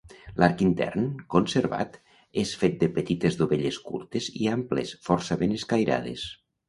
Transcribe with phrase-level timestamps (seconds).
[0.43, 1.03] L'arc intern,
[1.33, 1.99] conservat,
[2.43, 6.27] és fet de petites dovelles curtes i amples, força ben escairades.